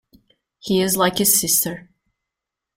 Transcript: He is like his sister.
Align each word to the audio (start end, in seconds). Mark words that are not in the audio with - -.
He 0.57 0.81
is 0.81 0.97
like 0.97 1.19
his 1.19 1.39
sister. 1.39 1.91